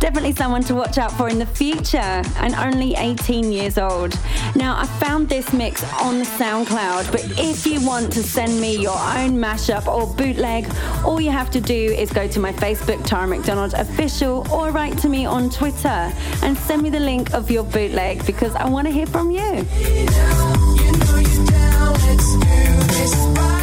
Definitely 0.00 0.34
someone 0.34 0.64
to 0.64 0.74
watch 0.74 0.98
out 0.98 1.12
for 1.12 1.28
in 1.28 1.38
the 1.38 1.46
future, 1.46 1.98
and 1.98 2.52
only 2.56 2.96
18 2.96 3.52
years 3.52 3.78
old. 3.78 4.18
Now, 4.56 4.76
I 4.76 4.86
found 4.98 5.28
this 5.28 5.52
mix 5.52 5.84
on 6.02 6.22
SoundCloud, 6.22 7.12
but 7.12 7.22
if 7.38 7.64
you 7.64 7.80
want 7.86 8.12
to 8.14 8.24
send 8.24 8.60
me 8.60 8.76
your 8.76 8.98
own 8.98 9.38
mashup 9.38 9.86
or 9.86 10.12
bootleg, 10.16 10.68
all 11.04 11.20
you 11.20 11.30
have 11.30 11.52
to 11.52 11.60
do 11.60 11.74
is 11.74 12.10
go 12.10 12.26
to 12.26 12.40
my 12.40 12.52
Facebook, 12.54 13.04
Tara 13.04 13.28
McDonald 13.28 13.74
Official, 13.74 14.44
or 14.50 14.72
write 14.72 14.98
to 14.98 15.08
me 15.08 15.26
on 15.26 15.48
Twitter 15.48 16.12
and 16.42 16.58
send 16.58 16.82
me 16.82 16.90
the 16.90 16.98
link 16.98 17.34
of 17.34 17.52
your 17.52 17.62
bootleg 17.62 18.26
because 18.26 18.52
I 18.56 18.68
want 18.68 18.88
to 18.88 18.92
hear 18.92 19.06
from 19.06 19.30
you. 19.30 20.55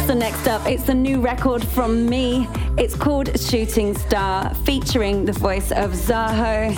So 0.06 0.12
next 0.12 0.46
up, 0.46 0.66
it's 0.66 0.90
a 0.90 0.94
new 0.94 1.20
record 1.20 1.66
from 1.66 2.06
me. 2.06 2.46
It's 2.76 2.94
called 2.94 3.40
Shooting 3.40 3.96
Star, 3.96 4.54
featuring 4.66 5.24
the 5.24 5.32
voice 5.32 5.72
of 5.72 5.92
Zaho. 5.92 6.76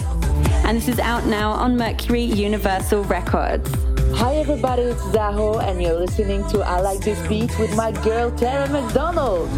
And 0.64 0.78
this 0.78 0.86
is 0.86 1.00
out 1.00 1.26
now 1.26 1.50
on 1.50 1.76
Mercury 1.76 2.22
Universal 2.22 3.02
Records. 3.04 3.68
Hi 4.14 4.36
everybody, 4.36 4.82
it's 4.82 5.02
Zaho, 5.02 5.60
and 5.60 5.82
you're 5.82 5.98
listening 5.98 6.46
to 6.50 6.60
I 6.60 6.80
Like 6.80 7.00
This 7.00 7.20
Beat 7.26 7.58
with 7.58 7.74
my 7.76 7.90
girl 7.90 8.30
Tara 8.30 8.68
McDonald. 8.68 9.50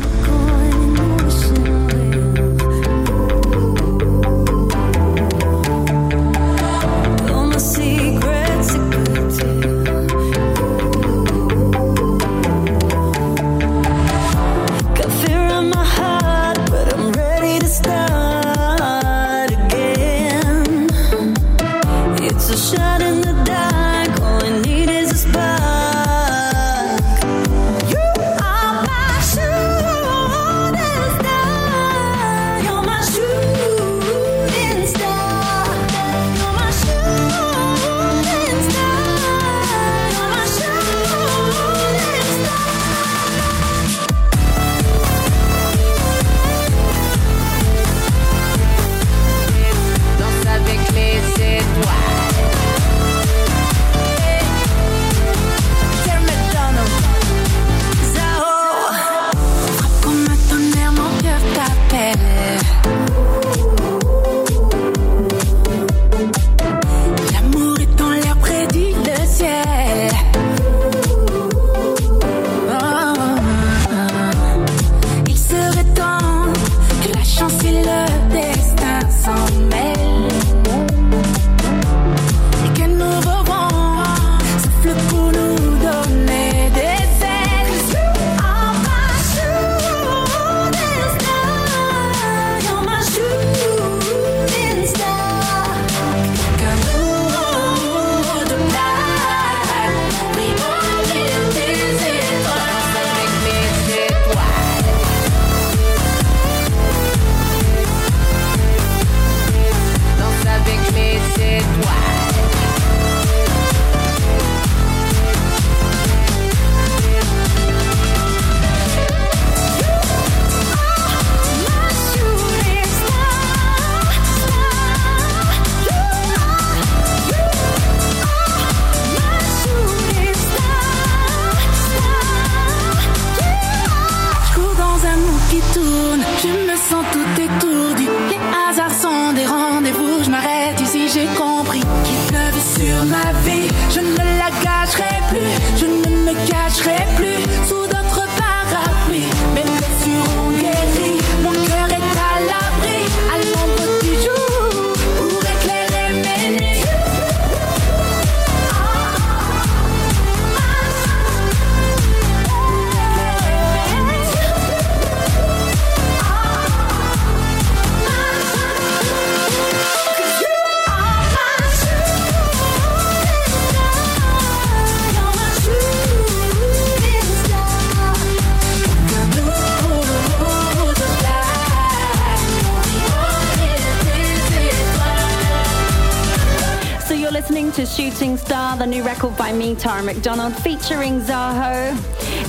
Tara 189.76 190.02
McDonald, 190.02 190.54
featuring 190.56 191.20
Zaho. 191.20 191.96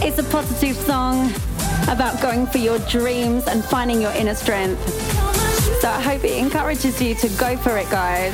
It's 0.03 0.17
a 0.19 0.23
positive 0.23 0.75
song 0.75 1.31
about 1.89 2.21
going 2.21 2.45
for 2.47 2.57
your 2.57 2.79
dreams 2.79 3.47
and 3.47 3.63
finding 3.63 4.01
your 4.01 4.11
inner 4.11 4.35
strength. 4.35 4.79
So 5.81 5.89
I 5.89 6.01
hope 6.01 6.23
it 6.23 6.37
encourages 6.37 7.01
you 7.01 7.15
to 7.15 7.29
go 7.29 7.57
for 7.57 7.77
it, 7.77 7.89
guys. 7.89 8.33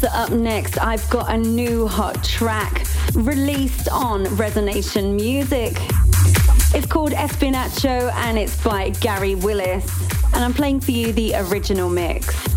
So 0.00 0.08
up 0.08 0.30
next, 0.30 0.78
I've 0.78 1.08
got 1.10 1.30
a 1.30 1.36
new 1.36 1.86
hot 1.86 2.22
track 2.24 2.86
released 3.14 3.88
on 3.88 4.24
Resonation 4.26 5.14
Music. 5.14 5.76
It's 6.74 6.86
called 6.86 7.12
Espinacho 7.12 8.12
and 8.12 8.38
it's 8.38 8.62
by 8.62 8.90
Gary 8.90 9.34
Willis. 9.34 9.86
And 10.34 10.44
I'm 10.44 10.54
playing 10.54 10.80
for 10.80 10.90
you 10.90 11.12
the 11.12 11.34
original 11.36 11.88
mix. 11.88 12.55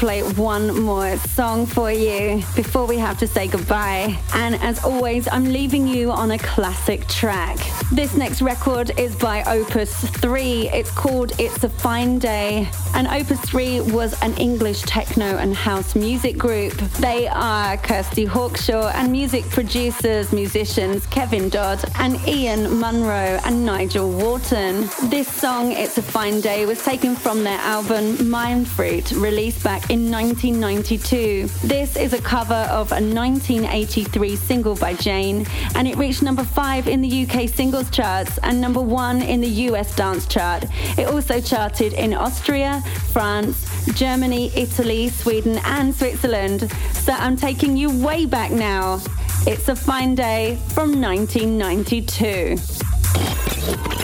Play 0.00 0.22
one 0.22 0.80
more 0.80 1.18
song 1.34 1.64
for 1.64 1.92
you 1.92 2.42
before 2.56 2.86
we 2.86 2.98
have 2.98 3.18
to 3.18 3.26
say 3.26 3.46
goodbye. 3.46 4.18
And 4.34 4.56
as 4.56 4.82
always, 4.84 5.28
I'm 5.28 5.44
leaving 5.44 5.86
you 5.86 6.10
on 6.10 6.32
a 6.32 6.38
classic 6.38 7.06
track. 7.06 7.56
This 7.92 8.14
next 8.14 8.42
record 8.42 8.98
is 8.98 9.14
by 9.14 9.44
Opus 9.44 9.94
3. 10.10 10.68
It's 10.70 10.90
called 10.90 11.32
It's 11.38 11.62
a 11.62 11.68
Fine 11.68 12.18
Day. 12.18 12.68
And 12.94 13.06
Opus 13.06 13.40
3 13.40 13.80
was 13.92 14.20
an 14.22 14.34
English 14.38 14.82
techno 14.82 15.36
and 15.36 15.54
house 15.54 15.94
music 15.94 16.36
group. 16.36 16.74
They 16.98 17.28
are 17.28 17.76
Kirsty 17.76 18.26
Hawkshaw 18.26 18.92
and 18.94 19.12
music 19.12 19.44
producers, 19.50 20.32
musicians 20.32 21.06
Kevin 21.06 21.48
Dodd 21.48 21.82
and 21.98 22.16
Ian 22.26 22.78
Munro 22.80 23.40
and 23.44 23.64
Nigel 23.64 24.10
Wharton. 24.10 24.88
This 25.04 25.28
song, 25.28 25.72
It's 25.72 25.96
a 25.98 26.02
Fine 26.02 26.40
Day, 26.40 26.66
was 26.66 26.82
taken 26.84 27.14
from 27.14 27.44
their 27.44 27.58
album 27.60 28.28
Mind 28.28 28.66
Fruit, 28.66 29.12
released 29.12 29.62
back 29.62 29.90
in 29.90 30.10
1992. 30.10 31.19
This 31.20 31.96
is 31.96 32.14
a 32.14 32.22
cover 32.22 32.66
of 32.70 32.92
a 32.92 32.94
1983 32.94 34.36
single 34.36 34.74
by 34.74 34.94
Jane, 34.94 35.44
and 35.74 35.86
it 35.86 35.98
reached 35.98 36.22
number 36.22 36.44
five 36.44 36.88
in 36.88 37.02
the 37.02 37.26
UK 37.26 37.46
singles 37.46 37.90
charts 37.90 38.38
and 38.42 38.58
number 38.58 38.80
one 38.80 39.20
in 39.20 39.42
the 39.42 39.48
US 39.68 39.94
dance 39.94 40.26
chart. 40.26 40.64
It 40.96 41.08
also 41.08 41.38
charted 41.38 41.92
in 41.92 42.14
Austria, 42.14 42.82
France, 43.12 43.84
Germany, 43.92 44.50
Italy, 44.56 45.10
Sweden, 45.10 45.60
and 45.66 45.94
Switzerland. 45.94 46.72
So 46.94 47.12
I'm 47.12 47.36
taking 47.36 47.76
you 47.76 47.90
way 48.02 48.24
back 48.24 48.50
now. 48.50 49.02
It's 49.46 49.68
a 49.68 49.76
fine 49.76 50.14
day 50.14 50.56
from 50.68 51.02
1992. 51.02 52.56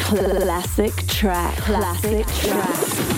Classic 0.04 0.94
track. 1.06 1.56
Classic 1.56 2.26
track. 2.26 3.15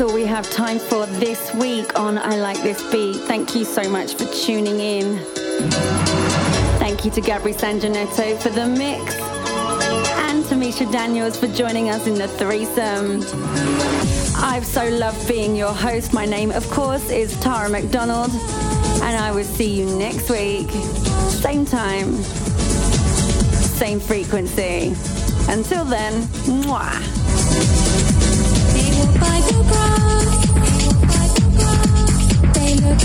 All 0.00 0.14
we 0.14 0.24
have 0.24 0.50
time 0.50 0.78
for 0.78 1.04
this 1.04 1.52
week 1.54 1.98
on 1.98 2.16
I 2.16 2.36
Like 2.36 2.62
This 2.62 2.82
Beat. 2.90 3.16
Thank 3.16 3.54
you 3.54 3.66
so 3.66 3.86
much 3.90 4.14
for 4.14 4.24
tuning 4.32 4.80
in. 4.80 5.18
Thank 6.78 7.04
you 7.04 7.10
to 7.10 7.20
Gabri 7.20 7.54
Sanginetto 7.54 8.40
for 8.40 8.48
the 8.48 8.66
mix 8.66 9.14
and 10.24 10.42
to 10.46 10.54
Mischa 10.54 10.90
Daniels 10.90 11.36
for 11.36 11.48
joining 11.48 11.90
us 11.90 12.06
in 12.06 12.14
the 12.14 12.28
threesome. 12.28 13.20
I've 14.42 14.64
so 14.64 14.88
loved 14.88 15.28
being 15.28 15.54
your 15.54 15.74
host. 15.74 16.14
My 16.14 16.24
name, 16.24 16.50
of 16.50 16.66
course, 16.70 17.10
is 17.10 17.38
Tara 17.40 17.68
McDonald, 17.68 18.30
and 18.30 19.16
I 19.16 19.32
will 19.32 19.44
see 19.44 19.70
you 19.70 19.84
next 19.98 20.30
week. 20.30 20.70
Same 21.28 21.66
time, 21.66 22.14
same 23.82 24.00
frequency. 24.00 24.94
Until 25.48 25.84
then, 25.84 26.22
mwah. 26.62 27.89
They 32.54 32.76
look 32.76 33.00